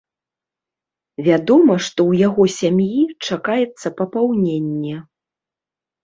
[1.25, 4.95] Вядома, што ў яго сям'і чакаецца папаўненне.